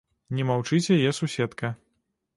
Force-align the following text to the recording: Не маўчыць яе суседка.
Не 0.37 0.45
маўчыць 0.51 0.93
яе 0.97 1.11
суседка. 1.19 1.73